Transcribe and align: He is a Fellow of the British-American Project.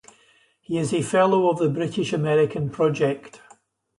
He 0.61 0.79
is 0.79 0.93
a 0.93 1.03
Fellow 1.03 1.47
of 1.51 1.59
the 1.59 1.69
British-American 1.69 2.71
Project. 2.71 3.39